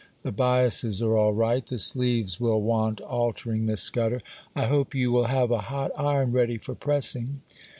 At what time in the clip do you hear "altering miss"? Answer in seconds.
3.01-3.81